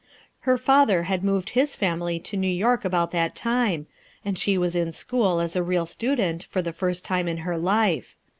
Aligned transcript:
Her 0.49 0.57
father 0.57 1.03
had 1.03 1.23
moved 1.23 1.51
his 1.51 1.75
family 1.75 2.19
to 2.21 2.35
New 2.35 2.47
York 2.47 2.81
212 2.81 3.03
RUTH 3.03 3.11
ER8KLWS 3.11 3.13
SON 3.13 3.19
about 3.19 3.33
that 3.35 3.35
time, 3.35 3.87
and 4.25 4.39
she 4.39 4.57
was 4.57 4.75
in 4.75 4.91
school 4.93 5.39
as 5.39 5.55
a 5.55 5.61
real 5.61 5.85
student 5.85 6.45
for 6.45 6.63
the 6.63 6.73
first 6.73 7.05
time 7.05 7.27
in 7.27 7.37
her 7.45 7.55
life. 7.55 8.15